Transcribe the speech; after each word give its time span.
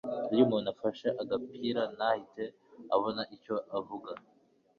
iyo 0.31 0.41
umuntu 0.47 0.67
afashe 0.73 1.07
agapira 1.21 1.81
ntahite 1.95 2.43
abona 2.95 3.21
icyo 3.35 3.55
avuga 3.77 4.11